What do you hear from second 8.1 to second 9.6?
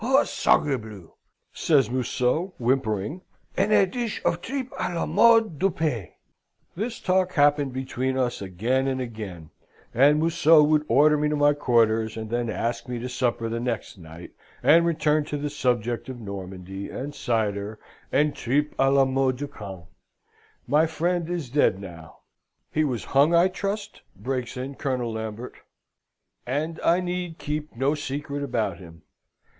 us again and again,